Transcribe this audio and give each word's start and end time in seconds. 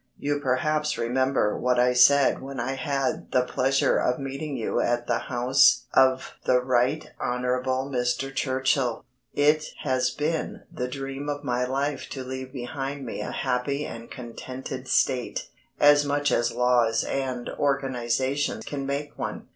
You 0.17 0.39
perhaps 0.39 0.97
remember 0.97 1.55
what 1.55 1.77
I 1.79 1.93
said 1.93 2.41
when 2.41 2.59
I 2.59 2.71
had 2.73 3.31
the 3.31 3.43
pleasure 3.43 3.99
of 3.99 4.17
meeting 4.17 4.57
you 4.57 4.79
at 4.79 5.05
the 5.05 5.19
house 5.19 5.85
of 5.93 6.33
the 6.43 6.59
Right 6.59 7.11
Honourable 7.23 7.87
Mr. 7.87 8.33
Churchill. 8.33 9.05
It 9.35 9.65
has 9.83 10.09
been 10.09 10.63
the 10.71 10.87
dream 10.87 11.29
of 11.29 11.43
my 11.43 11.65
life 11.65 12.09
to 12.13 12.23
leave 12.23 12.51
behind 12.51 13.05
me 13.05 13.21
a 13.21 13.29
happy 13.31 13.85
and 13.85 14.09
contented 14.09 14.87
State 14.87 15.49
as 15.79 16.03
much 16.03 16.31
as 16.31 16.51
laws 16.51 17.03
and 17.03 17.47
organisation 17.59 18.61
can 18.63 18.87
make 18.87 19.19
one. 19.19 19.49